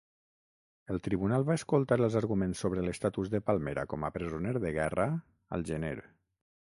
[0.93, 5.07] El tribunal va escoltar els arguments sobre l'estatus de Palmera com a presoner de guerra
[5.59, 5.97] al gener.